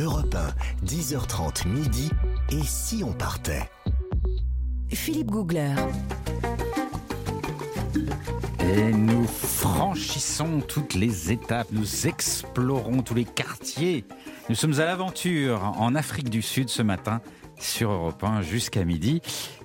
Europe 0.00 0.34
1, 0.34 0.86
10h30 0.86 1.68
midi. 1.68 2.10
Et 2.50 2.62
si 2.62 3.02
on 3.04 3.12
partait 3.12 3.68
Philippe 4.90 5.30
Googler. 5.30 5.74
Et 8.60 8.92
nous 8.92 9.26
franchissons 9.26 10.60
toutes 10.60 10.94
les 10.94 11.32
étapes, 11.32 11.68
nous 11.72 12.06
explorons 12.06 13.02
tous 13.02 13.14
les 13.14 13.24
quartiers. 13.24 14.04
Nous 14.48 14.54
sommes 14.54 14.78
à 14.80 14.84
l'aventure 14.84 15.64
en 15.78 15.94
Afrique 15.94 16.30
du 16.30 16.42
Sud 16.42 16.68
ce 16.68 16.82
matin 16.82 17.20
sur 17.58 17.90
Europe 17.90 18.22
1 18.22 18.42
jusqu'à 18.42 18.84
midi. 18.84 19.20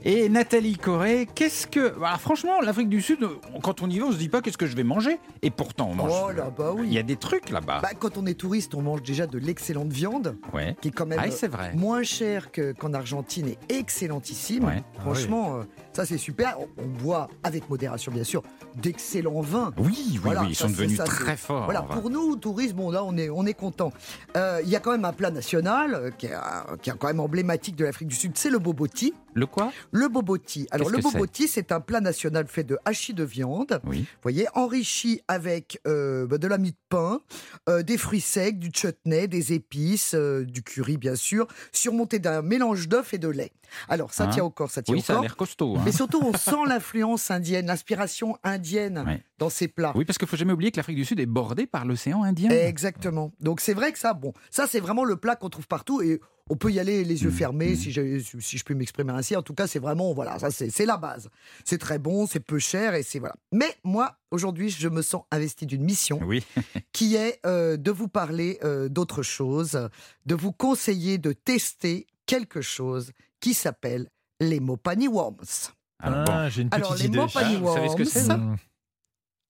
Et 0.05 0.27
Nathalie 0.27 0.75
Corée, 0.75 1.27
qu'est-ce 1.33 1.65
que... 1.65 1.93
Voilà, 1.97 2.17
franchement, 2.17 2.59
l'Afrique 2.61 2.89
du 2.89 3.01
Sud, 3.01 3.19
quand 3.61 3.81
on 3.81 3.89
y 3.89 3.99
va, 3.99 4.07
on 4.07 4.11
se 4.11 4.17
dit 4.17 4.27
pas 4.27 4.41
qu'est-ce 4.41 4.57
que 4.57 4.65
je 4.67 4.75
vais 4.75 4.83
manger. 4.83 5.17
Et 5.41 5.49
pourtant, 5.49 5.87
on 5.91 5.95
mange... 5.95 6.11
Oh 6.25 6.31
là, 6.31 6.51
bah 6.55 6.73
oui. 6.75 6.87
Il 6.87 6.93
y 6.93 6.97
a 6.97 7.03
des 7.03 7.15
trucs 7.15 7.49
là-bas. 7.49 7.79
Bah, 7.81 7.91
quand 7.97 8.17
on 8.17 8.25
est 8.25 8.33
touriste, 8.33 8.75
on 8.75 8.81
mange 8.81 9.01
déjà 9.03 9.27
de 9.27 9.37
l'excellente 9.37 9.87
viande, 9.93 10.35
ouais. 10.53 10.75
qui 10.81 10.89
est 10.89 10.91
quand 10.91 11.05
même 11.05 11.21
Ah, 11.23 11.31
c'est 11.31 11.47
vrai. 11.47 11.71
moins 11.73 12.03
chère 12.03 12.51
que- 12.51 12.73
qu'en 12.73 12.93
Argentine 12.93 13.47
et 13.47 13.57
excellentissime. 13.69 14.65
Ouais. 14.65 14.83
Franchement, 14.99 15.55
euh, 15.59 15.63
ça 15.93 16.05
c'est 16.05 16.17
super. 16.17 16.57
On, 16.77 16.87
boit, 16.87 17.29
avec 17.43 17.69
modération 17.69 18.11
bien 18.11 18.25
sûr, 18.25 18.43
d'excellents 18.75 19.39
vins. 19.41 19.71
Oui, 19.77 19.85
oui, 20.11 20.19
Voilà, 20.21 20.41
oui, 20.41 20.47
ils 20.49 20.55
sont 20.55 20.67
devenus 20.69 20.97
ça, 20.97 21.05
très 21.05 21.37
forts. 21.37 21.63
Voilà, 21.65 21.81
pour 21.83 22.09
nous, 22.09 22.35
touristes, 22.35 22.75
bon 22.75 22.91
là 22.91 23.03
on 23.05 23.15
est, 23.17 23.29
on 23.29 23.45
est 23.45 23.53
content. 23.53 23.93
Euh, 24.35 24.59
Il 24.63 24.69
y 24.69 24.75
a 24.75 24.79
quand 24.81 24.91
même 24.91 25.05
un 25.05 25.13
plat 25.13 25.31
national 25.31 25.93
euh, 25.95 26.11
qui 26.11 26.25
est, 26.25 26.33
qui 26.81 26.89
est 26.89 26.93
quand 26.97 27.07
même 27.07 27.19
emblématique 27.21 27.75
de 27.77 27.82
l'Afrique 27.85 28.07
du 28.09 28.15
Sud, 28.15 28.31
c'est 28.37 28.49
le 28.49 28.59
boboti. 28.59 29.13
Le 29.35 29.45
quoi? 29.47 29.71
Le 29.91 30.07
boboti. 30.09 30.67
Alors 30.71 30.89
le 30.89 30.99
boboti, 30.99 31.47
c'est 31.47 31.71
un 31.71 31.79
plat 31.79 32.01
national 32.01 32.47
fait 32.47 32.63
de 32.63 32.77
hachis 32.85 33.13
de 33.15 33.23
viande. 33.23 33.81
Oui. 33.85 34.01
Vous 34.01 34.05
voyez, 34.21 34.47
enrichi 34.53 35.21
avec 35.27 35.79
euh, 35.87 36.27
bah, 36.27 36.37
de 36.37 36.47
la 36.47 36.57
mie 36.59 36.71
de 36.71 36.77
pain, 36.89 37.19
euh, 37.67 37.81
des 37.81 37.97
fruits 37.97 38.21
secs, 38.21 38.59
du 38.59 38.69
chutney, 38.71 39.27
des 39.27 39.53
épices, 39.53 40.13
euh, 40.13 40.43
du 40.45 40.61
curry 40.61 40.97
bien 40.97 41.15
sûr, 41.15 41.47
surmonté 41.71 42.19
d'un 42.19 42.41
mélange 42.43 42.87
d'œufs 42.87 43.13
et 43.13 43.17
de 43.17 43.27
lait. 43.27 43.51
Alors 43.89 44.13
ça 44.13 44.25
Hein? 44.25 44.27
tient 44.29 44.43
au 44.43 44.51
corps, 44.51 44.69
ça 44.69 44.83
tient 44.83 44.93
Oui, 44.93 44.99
au 44.99 45.03
ça 45.03 45.13
a 45.13 45.15
corps. 45.15 45.23
l'air 45.23 45.35
costaud. 45.35 45.75
hein. 45.77 45.81
Mais 45.83 45.91
surtout, 45.91 46.21
on 46.23 46.33
sent 46.37 46.55
l'influence 46.67 47.31
indienne, 47.31 47.65
l'inspiration 47.65 48.37
indienne. 48.43 49.19
Dans 49.43 49.49
ces 49.49 49.67
plats. 49.67 49.91
Oui, 49.95 50.05
parce 50.05 50.17
qu'il 50.17 50.27
faut 50.27 50.37
jamais 50.37 50.53
oublier 50.53 50.71
que 50.71 50.77
l'Afrique 50.77 50.95
du 50.95 51.05
Sud 51.05 51.19
est 51.19 51.25
bordée 51.25 51.67
par 51.67 51.85
l'océan 51.85 52.23
Indien. 52.23 52.49
Exactement. 52.49 53.31
Donc 53.39 53.59
c'est 53.61 53.73
vrai 53.73 53.91
que 53.91 53.99
ça, 53.99 54.13
bon, 54.13 54.33
ça 54.49 54.67
c'est 54.67 54.79
vraiment 54.79 55.03
le 55.03 55.17
plat 55.17 55.35
qu'on 55.35 55.49
trouve 55.49 55.67
partout 55.67 56.01
et 56.01 56.19
on 56.49 56.55
peut 56.55 56.71
y 56.71 56.79
aller 56.79 57.03
les 57.03 57.23
yeux 57.23 57.29
Mmh, 57.29 57.33
fermés 57.33 57.75
si, 57.75 57.91
je, 57.91 58.19
si 58.39 58.57
je 58.57 58.63
peux 58.65 58.73
m'exprimer 58.73 59.11
ainsi. 59.13 59.35
En 59.35 59.41
tout 59.41 59.53
cas, 59.53 59.65
c'est 59.67 59.79
vraiment, 59.79 60.13
voilà, 60.13 60.39
ça 60.39 60.51
c'est 60.51 60.85
la 60.85 60.97
base. 60.97 61.29
C'est 61.63 61.77
très 61.77 61.99
bon, 61.99 62.27
c'est 62.27 62.39
peu 62.41 62.59
cher 62.59 62.95
et 62.95 63.03
c'est 63.03 63.19
voilà. 63.19 63.35
Mais 63.51 63.75
moi, 63.83 64.17
aujourd'hui, 64.31 64.69
je 64.69 64.89
me 64.89 65.01
sens 65.01 65.23
investi 65.31 65.65
d'une 65.65 65.83
mission 65.83 66.19
Oui. 66.25 66.43
qui 66.91 67.15
est 67.15 67.39
euh, 67.45 67.77
de 67.77 67.91
vous 67.91 68.07
parler 68.09 68.59
euh, 68.63 68.89
d'autre 68.89 69.23
chose, 69.23 69.89
de 70.25 70.35
vous 70.35 70.51
conseiller 70.51 71.17
de 71.17 71.31
tester 71.31 72.07
quelque 72.25 72.61
chose 72.61 73.11
qui 73.39 73.53
s'appelle 73.53 74.09
les 74.39 74.59
Mopani 74.59 75.07
Worms. 75.07 75.71
Alors, 75.99 76.25
bon. 76.25 76.33
Ah, 76.33 76.49
j'ai 76.49 76.61
une 76.63 76.69
petite 76.69 76.83
Alors 76.85 76.95
les 76.97 77.05
idée. 77.05 77.17
Mopani 77.17 77.55
Ah, 77.55 77.59
vous 77.59 77.73
savez 77.73 77.89
ce 77.89 77.95
que 77.95 78.03
c'est, 78.03 78.27
Worms. 78.27 78.57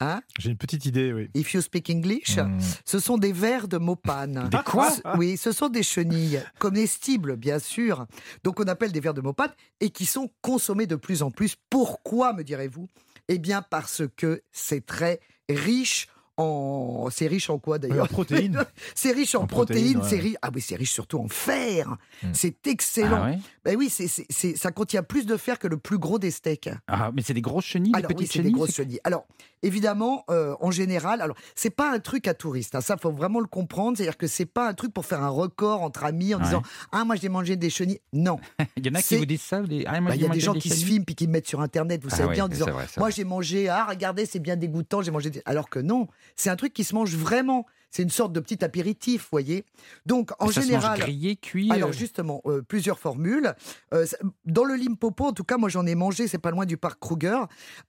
Hein? 0.03 0.21
J'ai 0.37 0.49
une 0.49 0.57
petite 0.57 0.85
idée, 0.85 1.13
oui. 1.13 1.29
if 1.33 1.53
you 1.53 1.61
speak 1.61 1.89
English, 1.89 2.37
Hmm. 2.37 2.57
ce 2.83 2.99
sont 2.99 3.17
des 3.17 3.31
vers 3.31 3.67
de 3.69 3.77
Mopane. 3.77 4.49
Des 4.49 4.57
quoi? 4.65 4.91
Ce- 4.91 5.01
Oui, 5.17 5.37
ce 5.37 5.51
sont 5.53 5.69
des 5.69 5.83
chenilles 5.83 6.41
comestibles, 6.59 7.35
bien 7.37 7.59
sûr. 7.59 8.05
Donc 8.43 8.59
on 8.59 8.63
appelle 8.67 8.91
des 8.91 8.99
vers 8.99 9.13
de 9.13 9.21
Mopane 9.21 9.51
et 9.79 9.89
qui 9.91 10.05
sont 10.05 10.29
consommés 10.41 10.87
de 10.87 10.95
plus 10.97 11.23
en 11.23 11.31
plus. 11.31 11.55
Pourquoi, 11.69 12.33
me 12.33 12.43
direz-vous? 12.43 12.89
Eh 13.29 13.37
bien 13.39 13.61
parce 13.61 14.01
que 14.17 14.41
c'est 14.51 14.85
très 14.85 15.21
riche 15.49 16.07
en... 16.37 17.07
C'est 17.11 17.27
riche 17.27 17.49
en 17.49 17.59
quoi 17.59 17.79
d'ailleurs 17.79 18.05
en 18.05 18.07
protéines. 18.07 18.63
C'est 18.95 19.11
riche 19.11 19.35
en, 19.35 19.43
En 19.43 19.47
protéines, 19.47 19.93
protéines, 19.99 20.09
c'est 20.09 20.19
riche... 20.23 20.35
Ah 20.41 20.49
oui, 20.53 20.61
c'est 20.61 20.75
riche 20.75 20.91
surtout 20.93 21.19
en 21.19 21.27
fer. 21.27 21.95
Mm. 22.23 22.27
C'est 22.33 22.67
excellent. 22.67 23.21
Ah, 23.23 23.29
ouais 23.31 23.39
Ben 23.65 23.75
oui, 23.77 23.89
c'est, 23.89 24.07
c'est- 24.07 24.25
c'est- 24.29 24.55
ça 24.57 24.71
contient 24.71 25.03
plus 25.03 25.25
de 25.25 25.37
fer 25.37 25.59
que 25.59 25.67
le 25.67 25.77
plus 25.77 25.97
gros 25.97 26.19
des 26.19 26.31
steaks. 26.31 26.69
Ah, 26.87 27.11
mais 27.13 27.21
c'est 27.21 27.33
des 27.33 27.41
grosses 27.41 27.65
chenilles, 27.65 27.91
des 27.91 27.97
Alors 27.99 28.09
oui, 28.11 28.15
petites 28.15 28.31
des 28.33 28.37
chenilles 28.39 28.51
grosses 28.53 28.69
c'est- 28.71 28.83
chenilles. 28.83 28.99
Alors 29.03 29.25
évidemment, 29.61 30.23
euh, 30.29 30.55
en 30.59 30.71
général, 30.71 31.21
alors 31.21 31.37
c'est 31.55 31.69
pas 31.69 31.91
un 31.91 31.99
truc 31.99 32.27
à 32.27 32.33
touristes. 32.33 32.75
Hein, 32.75 32.81
ça, 32.81 32.97
faut 32.97 33.11
vraiment 33.11 33.39
le 33.39 33.45
comprendre. 33.47 33.97
C'est-à-dire 33.97 34.17
que 34.17 34.27
c'est 34.27 34.45
pas 34.45 34.67
un 34.67 34.73
truc 34.73 34.93
pour 34.93 35.05
faire 35.05 35.23
un 35.23 35.29
record 35.29 35.81
entre 35.83 36.03
amis 36.03 36.33
en 36.35 36.39
Ouais. 36.39 36.43
disant 36.45 36.61
ah 36.91 37.05
moi 37.05 37.15
j'ai 37.15 37.29
mangé 37.29 37.55
des 37.55 37.69
chenilles. 37.69 38.01
Non, 38.11 38.39
Il 38.77 38.85
y 38.85 38.89
en 38.89 38.95
a 38.95 39.01
qui 39.01 39.15
vous 39.17 39.25
disent 39.25 39.41
ça 39.41 39.61
Ah, 39.85 40.01
moi, 40.01 40.09
Bah, 40.11 40.15
il 40.15 40.21
y 40.21 40.25
a 40.25 40.29
des 40.29 40.39
gens 40.39 40.53
qui 40.53 40.69
se 40.69 40.83
filment 40.85 41.05
puis 41.05 41.15
qui 41.15 41.27
mettent 41.27 41.47
sur 41.47 41.61
internet. 41.61 42.01
Vous 42.03 42.09
Ah 42.11 42.17
savez 42.17 42.33
bien 42.33 42.45
en 42.45 42.47
disant 42.49 42.65
vrai, 42.65 42.85
moi 42.97 43.09
j'ai 43.09 43.23
mangé 43.23 43.69
ah 43.69 43.85
regardez 43.89 44.25
c'est 44.25 44.39
bien 44.39 44.55
dégoûtant 44.55 45.01
j'ai 45.01 45.11
mangé 45.11 45.29
des... 45.29 45.41
alors 45.45 45.69
que 45.69 45.79
non 45.79 46.07
c'est 46.35 46.49
un 46.49 46.55
truc 46.55 46.73
qui 46.73 46.83
se 46.83 46.95
mange 46.95 47.15
vraiment. 47.15 47.65
C'est 47.89 48.01
une 48.01 48.09
sorte 48.09 48.33
de 48.33 48.39
petit 48.39 48.65
apéritif, 48.65 49.27
voyez. 49.31 49.65
Donc 50.07 50.31
en 50.39 50.47
Ça 50.47 50.53
se 50.53 50.59
mange 50.61 50.67
général. 50.67 50.99
grillé, 50.99 51.35
cuit. 51.35 51.69
Alors 51.71 51.89
euh, 51.89 51.93
justement, 51.93 52.41
euh, 52.47 52.63
plusieurs 52.63 52.97
formules. 52.97 53.53
Euh, 53.93 54.07
dans 54.45 54.63
le 54.63 54.73
Limpopo, 54.73 55.25
en 55.27 55.31
tout 55.33 55.43
cas, 55.43 55.57
moi 55.57 55.69
j'en 55.69 55.85
ai 55.85 55.93
mangé, 55.93 56.27
c'est 56.27 56.39
pas 56.39 56.49
loin 56.49 56.65
du 56.65 56.75
parc 56.75 56.99
Kruger, 56.99 57.37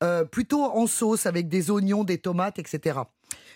euh, 0.03 0.27
plutôt 0.27 0.63
en 0.63 0.87
sauce 0.87 1.25
avec 1.25 1.49
des 1.49 1.71
oignons, 1.71 2.05
des 2.05 2.19
tomates, 2.19 2.59
etc. 2.59 2.99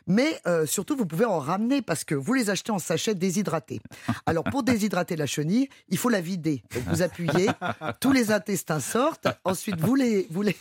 Mais 0.06 0.40
surtout, 0.64 0.96
vous 0.96 1.04
pouvez 1.04 1.26
en 1.26 1.38
ramener 1.38 1.82
parce 1.82 2.02
que 2.02 2.14
vous 2.14 2.32
les 2.32 2.48
achetez 2.48 2.72
en 2.72 2.78
sachet 2.78 3.14
déshydratés. 3.14 3.80
Alors 4.24 4.44
pour 4.44 4.62
déshydrater 4.64 5.16
la 5.16 5.26
chenille, 5.26 5.68
il 5.90 5.98
faut 5.98 6.08
la 6.08 6.22
vider. 6.22 6.62
Donc 6.74 6.84
vous 6.84 7.02
appuyez, 7.02 7.50
tous 8.00 8.12
les 8.12 8.30
intestins 8.32 8.80
sortent. 8.80 9.28
Ensuite, 9.44 9.78
vous 9.80 9.94
les, 9.94 10.26
vous 10.30 10.40
les, 10.40 10.56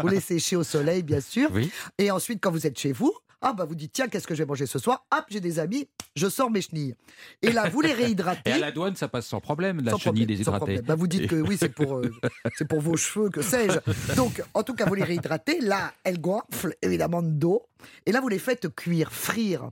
vous 0.00 0.06
les 0.06 0.20
séchez 0.20 0.54
au 0.54 0.62
soleil, 0.62 1.02
bien 1.02 1.20
sûr. 1.20 1.50
Oui. 1.52 1.68
Et 1.98 2.12
ensuite, 2.12 2.38
quand 2.40 2.52
vous 2.52 2.64
êtes 2.64 2.78
chez 2.78 2.92
vous, 2.92 3.12
ah 3.42 3.52
bah 3.52 3.64
vous 3.64 3.74
dites 3.74 3.92
tiens 3.92 4.08
qu'est-ce 4.08 4.26
que 4.26 4.34
je 4.34 4.42
vais 4.42 4.46
manger 4.46 4.66
ce 4.66 4.78
soir? 4.78 5.06
Hop 5.14 5.24
j'ai 5.28 5.40
des 5.40 5.58
amis, 5.58 5.88
je 6.14 6.28
sors 6.28 6.50
mes 6.50 6.60
chenilles. 6.62 6.94
Et 7.42 7.52
là 7.52 7.68
vous 7.68 7.80
les 7.80 7.92
réhydratez. 7.94 8.50
Et 8.50 8.52
à 8.54 8.58
la 8.58 8.72
douane, 8.72 8.96
ça 8.96 9.08
passe 9.08 9.26
sans 9.26 9.40
problème, 9.40 9.80
la 9.82 9.92
Sans 9.92 9.98
chenille 9.98 10.24
problème, 10.24 10.38
déshydratée. 10.38 10.82
Bah, 10.82 10.94
vous 10.94 11.06
dites 11.06 11.28
que 11.28 11.36
oui, 11.40 11.56
c'est 11.58 11.68
pour, 11.68 11.96
euh, 11.96 12.10
c'est 12.56 12.66
pour 12.66 12.80
vos 12.80 12.96
cheveux, 12.96 13.30
que 13.30 13.42
sais-je. 13.42 14.14
Donc, 14.14 14.42
en 14.54 14.62
tout 14.62 14.74
cas, 14.74 14.86
vous 14.86 14.94
les 14.94 15.04
réhydratez. 15.04 15.60
Là, 15.60 15.92
elles 16.04 16.20
gonflent, 16.20 16.74
évidemment, 16.82 17.22
d'eau. 17.22 17.62
Et 18.06 18.12
là, 18.12 18.20
vous 18.20 18.28
les 18.28 18.38
faites 18.38 18.74
cuire, 18.74 19.12
frire. 19.12 19.70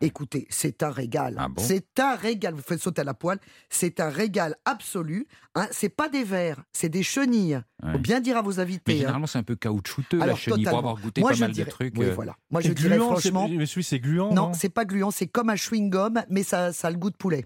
Écoutez, 0.00 0.46
c'est 0.50 0.82
un 0.82 0.90
régal. 0.90 1.36
Ah 1.38 1.48
bon 1.48 1.62
c'est 1.62 1.98
un 2.00 2.14
régal. 2.16 2.54
Vous 2.54 2.62
faites 2.62 2.80
sauter 2.80 3.00
à 3.00 3.04
la 3.04 3.14
poêle. 3.14 3.38
C'est 3.70 4.00
un 4.00 4.08
régal 4.08 4.56
absolu. 4.64 5.26
Hein. 5.54 5.66
C'est 5.70 5.88
pas 5.88 6.08
des 6.08 6.24
vers, 6.24 6.62
c'est 6.72 6.88
des 6.88 7.02
chenilles. 7.02 7.60
Ouais. 7.82 7.92
Faut 7.92 7.98
bien 7.98 8.20
dire 8.20 8.36
à 8.36 8.42
vos 8.42 8.52
Mais 8.54 8.60
invités. 8.60 8.92
hein. 8.94 8.96
généralement, 8.98 9.26
c'est 9.26 9.38
un 9.38 9.42
peu 9.42 9.56
caoutchouteux, 9.56 10.18
la 10.18 10.24
Alors, 10.24 10.36
chenille, 10.38 10.64
pour 10.64 10.72
totalement. 10.72 10.78
avoir 10.90 11.02
goûté 11.02 11.20
Moi, 11.20 11.30
pas 11.30 11.36
je 11.36 11.40
mal 11.40 11.52
dirais- 11.52 11.66
de 11.66 11.70
trucs. 11.70 11.94
Oui, 11.98 12.06
euh, 12.06 12.14
voilà. 12.14 12.36
Moi, 12.50 12.60
je 12.60 12.72
dirais 12.72 12.96
gluant, 12.96 13.16
c'est- 13.16 13.30
franchement. 13.30 13.48
Mais 13.50 13.66
celui, 13.66 13.84
c'est 13.84 14.00
gluant. 14.00 14.28
Non, 14.32 14.48
Non, 14.48 14.52
c'est 14.54 14.68
pas 14.68 14.84
gluant, 14.84 15.10
c'est 15.10 15.26
comme 15.26 15.50
un 15.50 15.54
chewing-gum, 15.54 16.24
mais 16.30 16.42
ça, 16.42 16.72
ça 16.72 16.88
a 16.88 16.90
le 16.90 16.96
goût 16.96 17.10
de 17.10 17.16
poulet. 17.16 17.44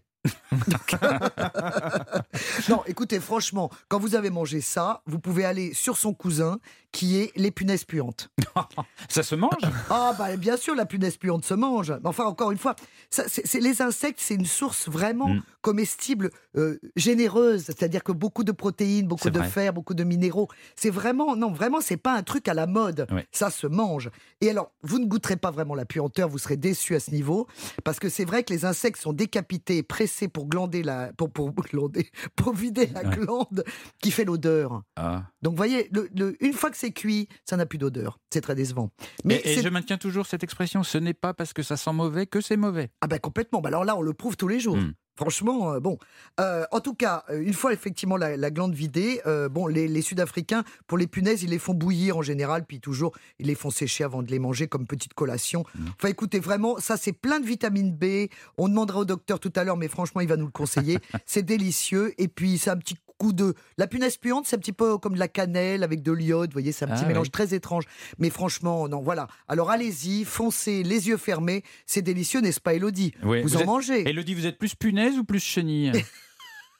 Donc- 0.68 0.96
non, 2.68 2.82
écoutez, 2.86 3.20
franchement, 3.20 3.70
quand 3.88 3.98
vous 3.98 4.14
avez 4.14 4.30
mangé 4.30 4.60
ça, 4.60 5.02
vous 5.06 5.18
pouvez 5.18 5.44
aller 5.44 5.72
sur 5.74 5.96
son 5.96 6.12
cousin, 6.14 6.58
qui 6.92 7.18
est 7.18 7.30
les 7.36 7.52
punaises 7.52 7.84
puantes. 7.84 8.30
Ça 9.08 9.22
se 9.22 9.36
mange? 9.36 9.52
Ah, 9.90 10.12
bah 10.18 10.36
bien 10.36 10.56
sûr, 10.56 10.74
la 10.74 10.86
punaise 10.86 11.16
puante 11.16 11.44
se 11.44 11.54
mange. 11.54 11.94
Enfin, 12.02 12.24
encore 12.24 12.50
une 12.50 12.58
fois, 12.58 12.74
ça, 13.10 13.22
c'est, 13.28 13.46
c'est- 13.46 13.60
les 13.60 13.80
insectes, 13.80 14.18
c'est 14.20 14.34
une 14.34 14.44
source 14.46 14.88
vraiment 14.88 15.28
Mm. 15.28 15.42
comestible, 15.62 16.30
euh, 16.56 16.80
généreuse. 16.96 17.62
C'est-à-dire 17.66 18.02
que 18.02 18.10
beaucoup 18.10 18.42
de 18.42 18.50
protéines, 18.50 19.06
beaucoup 19.06 19.22
C'est 19.22 19.30
de 19.30 19.38
vrai. 19.38 19.48
fer, 19.48 19.72
beaucoup 19.72 19.94
de 19.94 20.02
minéraux. 20.02 20.48
C'est 20.74 20.90
vraiment, 20.90 21.36
non, 21.36 21.52
vraiment, 21.52 21.80
c'est 21.80 21.96
pas 21.96 22.14
un 22.14 22.24
truc 22.24 22.48
à 22.48 22.54
la 22.54 22.66
mode. 22.66 23.06
Ça 23.30 23.50
se 23.50 23.68
mange. 23.68 24.10
Et 24.40 24.50
alors, 24.50 24.72
vous 24.82 24.98
ne 24.98 25.06
goûterez 25.06 25.36
pas 25.36 25.52
vraiment 25.52 25.76
la 25.76 25.84
puanteur, 25.84 26.28
vous 26.28 26.38
serez 26.38 26.56
déçu 26.56 26.96
à 26.96 27.00
ce 27.00 27.12
niveau, 27.12 27.46
parce 27.84 28.00
que 28.00 28.08
c'est 28.08 28.24
vrai 28.24 28.42
que 28.42 28.52
les 28.52 28.64
insectes 28.64 29.00
sont 29.00 29.12
décapités, 29.12 29.84
pressés 29.84 30.09
pour 30.28 30.46
glander 30.46 30.82
la, 30.82 31.12
pour, 31.16 31.30
pour, 31.32 31.50
glander, 31.70 32.10
pour 32.36 32.52
vider 32.54 32.86
la 32.86 33.02
Ouais. 33.02 33.16
glande 33.16 33.64
qui 34.02 34.10
fait 34.10 34.24
l'odeur. 34.24 34.82
Ah. 34.96 35.24
Donc, 35.42 35.52
vous 35.52 35.56
voyez, 35.56 35.88
le- 35.92 36.08
le- 36.16 36.36
une 36.44 36.52
fois 36.52 36.70
que 36.70 36.76
c'est 36.76 36.92
cuit, 36.92 37.28
ça 37.48 37.56
n'a 37.56 37.66
plus 37.66 37.78
d'odeur. 37.78 38.18
C'est 38.32 38.40
très 38.40 38.54
décevant. 38.54 38.90
Mais 39.24 39.40
et, 39.44 39.62
je 39.62 39.68
maintiens 39.68 39.98
toujours 39.98 40.26
cette 40.26 40.42
expression 40.44 40.82
ce 40.82 40.98
n'est 40.98 41.14
pas 41.14 41.34
parce 41.34 41.52
que 41.52 41.62
ça 41.62 41.76
sent 41.76 41.92
mauvais 41.92 42.26
que 42.26 42.40
c'est 42.40 42.56
mauvais. 42.56 42.90
Ah 43.00 43.06
ben 43.06 43.18
complètement. 43.18 43.60
Bah 43.60 43.68
alors 43.68 43.84
là, 43.84 43.96
on 43.96 44.02
le 44.02 44.12
prouve 44.12 44.36
tous 44.36 44.48
les 44.48 44.60
jours. 44.60 44.76
Mm. 44.76 44.92
Franchement, 45.20 45.74
euh, 45.74 45.80
bon. 45.80 45.98
Euh, 46.40 46.64
en 46.70 46.80
tout 46.80 46.94
cas, 46.94 47.24
euh, 47.28 47.42
une 47.42 47.52
fois 47.52 47.74
effectivement 47.74 48.16
la, 48.16 48.38
la 48.38 48.50
glande 48.50 48.72
vidée, 48.72 49.20
euh, 49.26 49.50
bon, 49.50 49.66
les, 49.66 49.86
les 49.86 50.00
Sud-Africains, 50.00 50.64
pour 50.86 50.96
les 50.96 51.06
punaises, 51.06 51.42
ils 51.42 51.50
les 51.50 51.58
font 51.58 51.74
bouillir 51.74 52.16
en 52.16 52.22
général, 52.22 52.64
puis 52.64 52.80
toujours, 52.80 53.12
ils 53.38 53.48
les 53.48 53.54
font 53.54 53.68
sécher 53.68 54.02
avant 54.02 54.22
de 54.22 54.30
les 54.30 54.38
manger 54.38 54.66
comme 54.66 54.86
petite 54.86 55.12
collation. 55.12 55.64
Mm. 55.74 55.86
Enfin, 55.98 56.08
écoutez, 56.08 56.40
vraiment, 56.40 56.78
ça, 56.78 56.96
c'est 56.96 57.12
plein 57.12 57.38
de 57.38 57.44
vitamine 57.44 57.92
B. 57.92 58.30
On 58.56 58.70
demandera 58.70 59.00
au 59.00 59.04
docteur 59.04 59.40
tout 59.40 59.52
à 59.56 59.64
l'heure, 59.64 59.76
mais 59.76 59.88
franchement, 59.88 60.22
il 60.22 60.28
va 60.28 60.38
nous 60.38 60.46
le 60.46 60.52
conseiller. 60.52 60.96
c'est 61.26 61.42
délicieux. 61.42 62.14
Et 62.16 62.28
puis, 62.28 62.56
c'est 62.56 62.70
un 62.70 62.78
petit 62.78 62.96
de... 63.20 63.54
La 63.76 63.86
punaise 63.86 64.16
puante, 64.16 64.46
c'est 64.46 64.56
un 64.56 64.58
petit 64.58 64.72
peu 64.72 64.96
comme 64.98 65.14
de 65.14 65.18
la 65.18 65.28
cannelle 65.28 65.82
avec 65.82 66.02
de 66.02 66.10
l'iode. 66.12 66.50
Vous 66.50 66.54
voyez, 66.54 66.72
c'est 66.72 66.84
un 66.86 66.88
petit 66.88 67.02
Ah, 67.04 67.08
mélange 67.08 67.26
oui. 67.26 67.30
très 67.30 67.54
étrange. 67.54 67.84
Mais 68.18 68.30
franchement, 68.30 68.88
non, 68.88 69.00
voilà. 69.00 69.28
Alors, 69.48 69.70
allez-y, 69.70 70.24
foncez, 70.24 70.82
les 70.82 71.08
yeux 71.08 71.16
fermés. 71.18 71.62
C'est 71.86 72.02
délicieux, 72.02 72.40
n'est-ce 72.40 72.60
pas, 72.60 72.74
Elodie? 72.74 73.12
Vous, 73.22 73.34
vous 73.42 73.56
en 73.56 73.60
êtes- 73.60 73.66
mangez 73.66 74.08
Elodie, 74.08 74.34
vous 74.34 74.46
êtes 74.46 74.58
plus 74.58 74.74
punaise 74.74 75.16
ou 75.18 75.24
plus 75.24 75.40
chenille? 75.40 75.92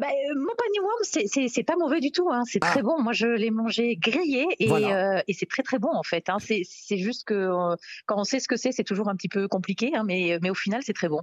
bah, 0.01 0.07
euh, 0.09 0.35
mon 0.37 0.55
panier 0.57 0.81
worm, 0.81 0.99
c'est- 1.03 1.27
c'est 1.27 1.49
c'est 1.49 1.63
pas 1.63 1.77
mauvais 1.77 2.01
du 2.01 2.11
tout. 2.13 2.29
Hein. 2.31 2.43
C'est 2.47 2.59
Ah. 2.63 2.71
très 2.71 2.83
bon. 2.83 3.01
Moi, 3.03 3.13
je 3.13 3.27
l'ai 3.27 3.51
mangé 3.51 3.97
grillé 3.97 4.47
et, 4.59 4.67
Voilà. 4.69 5.17
euh, 5.19 5.23
et 5.29 5.33
c'est 5.35 5.47
très 5.47 5.63
très 5.63 5.79
bon 5.79 5.91
en 5.93 6.03
fait. 6.03 6.29
Hein. 6.29 6.37
C'est 6.41 6.63
c'est 6.65 6.99
juste 6.99 7.25
que 7.25 7.35
euh, 7.35 7.77
quand 8.07 8.17
on 8.19 8.25
sait 8.25 8.41
ce 8.41 8.49
que 8.49 8.57
c'est, 8.57 8.73
c'est 8.73 8.85
toujours 8.85 9.09
un 9.09 9.17
petit 9.17 9.29
peu 9.29 9.49
compliqué, 9.49 9.93
hein, 9.95 10.03
mais, 10.07 10.39
mais 10.43 10.51
au 10.51 10.55
final, 10.55 10.81
c'est 10.85 10.93
très 10.93 11.09
bon. 11.09 11.21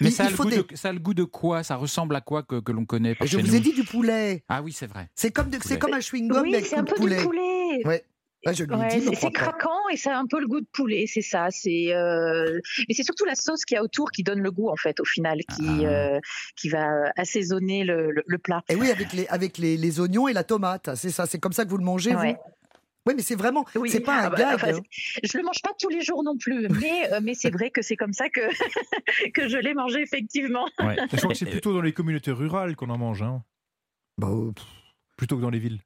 Mais 0.00 0.10
ça 0.10 0.24
a, 0.26 0.30
le 0.30 0.36
goût 0.36 0.44
des- 0.50 0.56
de, 0.58 0.66
ça 0.74 0.88
a 0.88 0.92
le 0.92 0.98
goût 0.98 1.14
de 1.14 1.24
quoi? 1.24 1.62
Ça 1.62 1.76
ressemble 1.76 2.16
à 2.16 2.20
quoi 2.20 2.42
que, 2.42 2.60
que 2.60 2.72
l'on 2.72 2.84
connaît 2.84 3.14
par 3.14 3.26
Je 3.26 3.36
chez 3.36 3.42
vous 3.42 3.48
nous? 3.48 3.54
ai 3.56 3.60
dit 3.60 3.72
du 3.72 3.84
poulet. 3.84 4.44
Ah 4.48 4.62
oui, 4.62 4.72
c'est 4.72 4.86
vrai. 4.86 5.08
C'est 5.14 5.30
comme, 5.30 5.50
de- 5.50 5.58
comme 5.76 5.94
un 5.94 5.98
chewing-gum, 6.00 6.42
oui, 6.42 6.50
mais 6.50 6.56
avec 6.58 6.66
c'est 6.66 6.76
un 6.76 6.82
du 6.82 6.92
peu 6.92 6.96
poulet. 6.96 7.18
du 7.18 7.22
poulet. 7.24 7.86
Ouais. 7.86 8.04
Ah, 8.44 8.50
Ouais, 8.50 8.98
me 9.00 9.14
c'est 9.14 9.30
craquant 9.30 9.88
et 9.92 9.96
ça 9.96 10.16
a 10.16 10.18
un 10.18 10.26
peu 10.26 10.40
le 10.40 10.48
goût 10.48 10.60
de 10.60 10.66
poulet, 10.72 11.04
c'est 11.06 11.22
ça. 11.22 11.46
C'est 11.50 11.94
euh... 11.94 12.58
mais 12.88 12.94
c'est 12.94 13.04
surtout 13.04 13.24
la 13.24 13.34
sauce 13.36 13.64
qu'il 13.64 13.76
y 13.76 13.78
a 13.78 13.82
autour 13.84 14.10
qui 14.10 14.22
donne 14.24 14.40
le 14.40 14.50
goût 14.50 14.68
en 14.68 14.76
fait 14.76 14.98
au 15.00 15.04
final, 15.04 15.38
qui 15.56 15.64
Ah. 15.68 15.86
euh, 16.16 16.20
qui 16.56 16.68
va 16.68 17.12
assaisonner 17.16 17.84
le, 17.84 18.10
le- 18.10 18.24
le 18.26 18.38
plat. 18.38 18.62
Et 18.68 18.74
oui, 18.74 18.90
avec 18.90 19.12
les, 19.12 19.26
avec 19.28 19.58
les, 19.58 19.76
les 19.76 20.00
oignons 20.00 20.26
et 20.28 20.32
la 20.32 20.42
tomate, 20.44 20.90
c'est 20.96 21.10
ça, 21.10 21.26
c'est 21.26 21.38
comme 21.38 21.52
ça 21.52 21.64
que 21.64 21.70
vous 21.70 21.78
le 21.78 21.84
mangez, 21.84 22.14
Ouais. 22.16 22.32
vous 22.34 22.52
Oui, 23.06 23.14
mais 23.16 23.22
c'est 23.22 23.34
vraiment, 23.36 23.64
Oui, 23.76 23.90
c'est 23.90 24.00
pas 24.00 24.22
un 24.22 24.24
ah 24.26 24.30
bah, 24.30 24.36
gag. 24.36 24.54
enfin, 24.54 24.72
hein. 24.74 24.80
Je 25.22 25.38
le 25.38 25.44
mange 25.44 25.60
pas 25.62 25.70
tous 25.78 25.88
les 25.88 26.00
jours 26.02 26.22
non 26.24 26.36
plus, 26.36 26.66
mais 26.82 27.12
euh, 27.12 27.20
mais 27.22 27.34
c'est 27.34 27.50
vrai 27.50 27.70
que 27.70 27.80
c'est 27.82 27.96
comme 27.96 28.12
ça 28.12 28.28
que 28.28 28.40
que 29.34 29.48
je 29.48 29.56
l'ai 29.56 29.74
mangé 29.74 30.00
effectivement. 30.02 30.66
Ouais. 30.80 30.96
Je 31.12 31.16
crois 31.16 31.28
que 31.30 31.36
c'est 31.36 31.46
plutôt 31.46 31.72
dans 31.72 31.80
les 31.82 31.92
communautés 31.92 32.32
rurales 32.32 32.74
qu'on 32.76 32.90
en 32.90 32.98
mange, 32.98 33.22
hein, 33.22 33.42
Bah, 34.18 34.28
euh, 34.30 34.52
pff, 34.52 34.64
plutôt 35.16 35.36
que 35.36 35.42
dans 35.42 35.50
les 35.50 35.58
villes. 35.60 35.80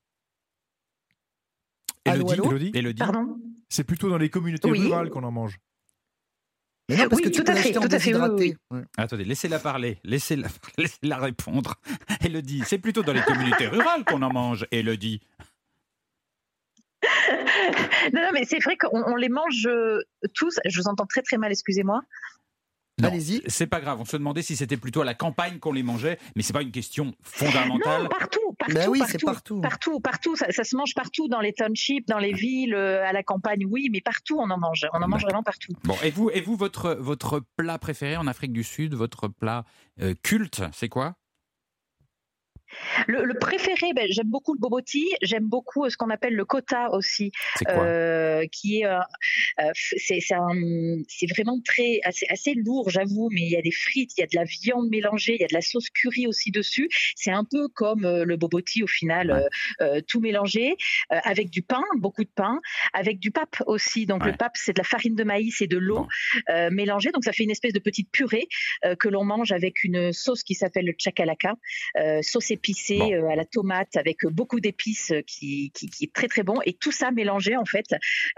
Allô, 2.17 2.31
allô 2.49 2.57
Élodie 2.75 2.99
Pardon. 2.99 3.39
C'est 3.69 3.85
plutôt 3.85 4.09
dans 4.09 4.19
les 4.19 4.29
communautés 4.31 4.71
Oui. 4.71 4.81
rurales 4.81 5.11
qu'on 5.11 5.25
en 5.25 5.31
mange. 5.33 5.59
mais 6.89 6.97
non, 6.97 7.09
parce 7.09 7.21
Oui, 7.21 7.23
que 7.25 7.29
tu 7.35 7.43
tout 7.43 7.51
à 7.51 7.55
fait, 7.57 7.73
tout 7.73 7.81
à 7.81 7.99
fait, 7.99 8.15
oui, 8.15 8.21
oui, 8.21 8.37
déshydraté. 8.37 8.57
Ouais. 8.71 8.83
Attendez, 8.97 9.25
laissez-la 9.25 9.59
parler, 9.59 9.99
laissez-la 10.05 10.49
laissez-la 10.79 11.17
répondre. 11.19 11.75
Élodie, 12.25 12.63
c'est 12.67 12.79
plutôt 12.79 13.03
dans 13.03 13.13
les 13.13 13.23
communautés 13.23 13.67
rurales 13.69 14.05
qu'on 14.05 14.23
en 14.23 14.33
mange, 14.33 14.67
Élodie. 14.71 15.21
Non, 18.13 18.23
non, 18.23 18.31
mais 18.33 18.45
c'est 18.45 18.63
vrai 18.63 18.77
qu'on 18.77 19.03
on 19.05 19.17
les 19.17 19.29
mange 19.29 19.67
euh, 19.67 20.01
tous. 20.35 20.61
Je 20.65 20.81
vous 20.81 20.87
entends 20.89 21.07
très 21.07 21.23
très 21.23 21.39
mal, 21.39 21.51
excusez-moi. 21.51 22.01
Non, 22.99 23.09
Allez-y. 23.09 23.43
C'est 23.47 23.67
pas 23.67 23.81
grave, 23.81 24.01
on 24.01 24.07
se 24.07 24.17
demandait 24.17 24.41
si 24.41 24.57
c'était 24.57 24.79
plutôt 24.79 25.03
à 25.03 25.05
la 25.05 25.13
campagne 25.13 25.59
qu'on 25.59 25.73
les 25.73 25.83
mangeait, 25.83 26.19
mais 26.35 26.43
c'est 26.43 26.55
pas 26.55 26.63
une 26.63 26.71
question 26.71 27.15
fondamentale. 27.23 28.05
Non, 28.05 28.09
partout, 28.09 28.41
partout, 28.59 28.75
Ben 28.75 28.89
oui, 28.89 28.99
partout, 29.01 29.13
c'est 29.13 29.25
partout. 29.25 29.61
partout, 29.61 30.01
partout. 30.01 30.37
Ça, 30.37 30.51
ça 30.51 30.65
se 30.65 30.75
mange 30.77 30.95
partout 30.95 31.29
dans 31.29 31.41
les 31.41 31.53
townships, 31.53 32.09
dans 32.09 32.19
les 32.19 32.33
villes, 32.33 32.75
euh, 32.75 33.05
à 33.07 33.13
la 33.13 33.23
campagne, 33.23 33.67
oui, 33.69 33.89
mais 33.93 34.01
partout 34.01 34.39
on 34.41 34.49
en 34.49 34.59
mange. 34.59 34.87
On 34.95 35.03
en 35.03 35.09
mange 35.09 35.23
vraiment 35.23 35.43
partout. 35.43 35.73
Bon, 35.85 35.95
et 36.03 36.11
vous, 36.11 36.31
et 36.31 36.41
vous 36.41 36.57
votre, 36.57 36.95
votre 36.95 37.43
plat 37.57 37.79
préféré 37.79 38.17
en 38.17 38.27
Afrique 38.27 38.53
du 38.53 38.65
Sud, 38.65 38.95
votre 38.95 39.29
plat 39.29 39.65
euh, 40.01 40.15
culte, 40.23 40.63
c'est 40.73 40.89
quoi? 40.89 41.17
Le, 43.07 43.25
le 43.25 43.35
préféré, 43.35 43.93
ben, 43.95 44.07
j'aime 44.11 44.29
beaucoup 44.29 44.55
le 44.55 44.59
boboti. 44.59 45.07
J'aime 45.23 45.45
beaucoup 45.47 45.85
euh, 45.85 45.91
ce 45.91 45.97
qu'on 45.97 46.11
appelle 46.11 46.35
le 46.35 46.45
kota 46.45 46.91
aussi, 46.93 47.31
quoi? 47.65 47.75
euh, 47.85 48.47
qui 48.51 48.81
est, 48.81 48.87
euh, 48.87 48.99
c'est 49.75 51.27
vraiment 51.31 51.61
très 51.65 52.01
assez, 52.05 52.27
assez 52.29 52.55
lourd, 52.55 52.91
j'avoue. 52.91 53.29
Mais 53.33 53.43
il 53.43 53.51
y 53.51 53.57
a 53.57 53.63
des 53.63 53.71
frites, 53.71 54.13
il 54.17 54.21
y 54.21 54.25
a 54.25 54.27
de 54.27 54.37
la 54.37 54.45
viande 54.45 54.89
mélangée, 54.89 55.35
il 55.35 55.41
y 55.41 55.45
a 55.45 55.49
de 55.49 55.55
la 55.55 55.61
sauce 55.61 55.91
curry 55.91 56.27
aussi 56.27 56.51
dessus. 56.51 56.89
C'est 57.15 57.31
un 57.31 57.45
peu 57.45 57.69
comme 57.69 58.03
le 58.03 58.37
boboti 58.37 58.83
au 58.83 58.87
final, 58.87 59.31
Ouais. 59.33 59.43
euh, 59.87 60.01
tout 60.07 60.21
mélangé 60.21 60.77
avec 61.11 61.51
du 61.51 61.63
pain, 61.63 61.83
beaucoup 61.97 62.25
de 62.25 62.31
pain, 62.35 62.61
avec 62.93 63.19
du 63.19 63.31
pape 63.31 63.63
aussi. 63.67 64.07
Donc 64.07 64.25
Ouais. 64.25 64.31
le 64.33 64.37
pape, 64.37 64.53
c'est 64.57 64.73
de 64.73 64.79
la 64.79 64.85
farine 64.85 65.15
de 65.15 65.25
maïs 65.25 65.61
et 65.61 65.67
de 65.67 65.79
l'eau 65.79 66.07
Bon. 66.49 66.71
mélangée. 66.71 67.11
Donc 67.13 67.25
ça 67.25 67.33
fait 67.33 67.45
une 67.45 67.51
espèce 67.51 67.73
de 67.73 67.79
petite 67.79 68.11
purée 68.11 68.49
que 68.99 69.09
l'on 69.09 69.25
mange 69.25 69.53
avec 69.53 69.85
une 69.85 70.13
sauce 70.13 70.43
qui 70.43 70.55
s'appelle 70.55 70.87
le 70.87 70.95
chakalaka, 70.99 71.55
sauce 72.23 72.51
épicée 72.57 72.99
Bon. 72.99 73.13
euh, 73.13 73.29
à 73.33 73.37
la 73.37 73.45
tomate 73.45 73.97
avec 73.97 74.25
euh, 74.25 74.31
beaucoup 74.31 74.61
d'épices 74.61 75.13
euh, 75.13 75.21
qui, 75.27 75.71
qui, 75.75 75.89
qui 75.89 76.05
est 76.05 76.13
très 76.13 76.29
très 76.29 76.43
bon. 76.43 76.57
Et 76.65 76.73
tout 76.73 76.93
ça 76.93 77.11
mélangé 77.11 77.57
en 77.57 77.65
fait, 77.65 77.87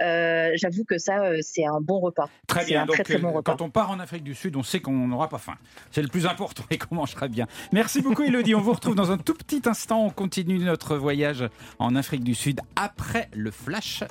euh, 0.02 0.50
j'avoue 0.56 0.84
que 0.84 0.98
ça 0.98 1.14
c'est 1.42 1.64
un 1.64 1.80
bon 1.80 2.00
repas. 2.00 2.28
Très 2.46 2.64
bien, 2.64 2.86
donc 2.86 2.94
très, 2.96 3.04
très 3.04 3.18
bon 3.18 3.32
repas. 3.32 3.52
quand 3.52 3.62
on 3.62 3.70
part 3.70 3.90
en 3.90 3.98
Afrique 4.00 4.24
du 4.24 4.34
Sud, 4.34 4.56
on 4.56 4.62
sait 4.62 4.80
qu'on 4.80 5.06
n'aura 5.08 5.28
pas 5.28 5.38
faim. 5.38 5.56
C'est 5.90 6.02
le 6.02 6.08
plus 6.08 6.26
important 6.26 6.64
et 6.70 6.78
qu'on 6.78 6.96
mangera 6.96 7.28
bien. 7.28 7.46
Merci 7.72 8.02
beaucoup 8.02 8.22
Elodie, 8.22 8.54
on 8.54 8.60
vous 8.60 8.72
retrouve 8.72 8.94
dans 8.94 9.10
un 9.12 9.18
tout 9.18 9.34
petit 9.34 9.62
instant. 9.66 10.04
On 10.04 10.10
continue 10.10 10.58
notre 10.58 10.96
voyage 10.96 11.44
en 11.78 11.94
Afrique 11.96 12.24
du 12.24 12.34
Sud 12.34 12.60
après 12.76 13.28
le 13.32 13.50
flash 13.50 14.02